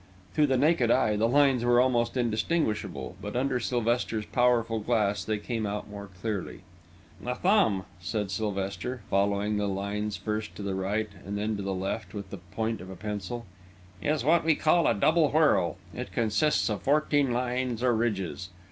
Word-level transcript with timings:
To 0.33 0.47
the 0.47 0.57
naked 0.57 0.89
eye, 0.89 1.15
the 1.15 1.27
lines 1.29 1.63
were 1.63 1.79
almost 1.79 2.17
indistinguishable, 2.17 3.15
but 3.21 3.35
under 3.35 3.59
Sylvester's 3.59 4.25
powerful 4.25 4.79
glass 4.79 5.23
they 5.23 5.37
came 5.37 5.67
out 5.67 5.91
more 5.91 6.09
clearly. 6.19 6.61
"The 7.23 7.35
thumb," 7.35 7.85
said 7.99 8.31
Sylvester, 8.31 9.03
following 9.11 9.57
the 9.57 9.67
lines 9.67 10.17
first 10.17 10.55
to 10.55 10.63
the 10.63 10.73
right 10.73 11.09
and 11.23 11.37
then 11.37 11.55
to 11.55 11.61
the 11.61 11.75
left 11.75 12.15
with 12.15 12.31
the 12.31 12.37
point 12.37 12.81
of 12.81 12.89
a 12.89 12.95
pencil, 12.95 13.45
"is 14.01 14.25
what 14.25 14.43
we 14.43 14.55
call 14.55 14.87
a 14.87 14.95
double 14.95 15.29
whorl. 15.33 15.77
It 15.93 16.11
consists 16.11 16.67
of 16.67 16.81
fourteen 16.81 17.31
lines, 17.31 17.83
or 17.83 17.95
ridges. 17.95 18.49